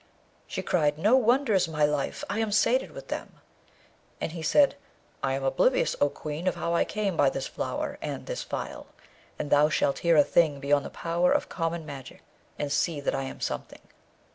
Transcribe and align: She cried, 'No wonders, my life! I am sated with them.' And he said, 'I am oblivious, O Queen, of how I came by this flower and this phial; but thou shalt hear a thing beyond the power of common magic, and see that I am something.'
She 0.47 0.63
cried, 0.63 0.97
'No 0.97 1.15
wonders, 1.15 1.67
my 1.67 1.85
life! 1.85 2.23
I 2.27 2.39
am 2.39 2.51
sated 2.51 2.89
with 2.89 3.09
them.' 3.09 3.35
And 4.19 4.31
he 4.31 4.41
said, 4.41 4.75
'I 5.21 5.33
am 5.33 5.43
oblivious, 5.43 5.95
O 6.01 6.09
Queen, 6.09 6.47
of 6.47 6.55
how 6.55 6.73
I 6.73 6.85
came 6.85 7.15
by 7.15 7.29
this 7.29 7.45
flower 7.45 7.99
and 8.01 8.25
this 8.25 8.41
phial; 8.41 8.87
but 9.37 9.51
thou 9.51 9.69
shalt 9.69 9.99
hear 9.99 10.17
a 10.17 10.23
thing 10.23 10.59
beyond 10.59 10.85
the 10.85 10.89
power 10.89 11.31
of 11.31 11.49
common 11.49 11.85
magic, 11.85 12.23
and 12.57 12.71
see 12.71 12.99
that 12.99 13.13
I 13.13 13.25
am 13.25 13.41
something.' 13.41 13.87